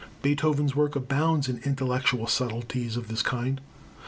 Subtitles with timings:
[0.23, 3.61] Beethoven's work abounds in intellectual subtleties of this kind.